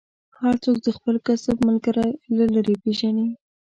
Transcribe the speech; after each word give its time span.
هر 0.39 0.55
څوک 0.63 0.77
د 0.81 0.87
خپل 0.97 1.15
کسب 1.27 1.55
ملګری 1.67 2.09
له 2.37 2.45
لرې 2.53 2.75
پېژني. 2.83 3.27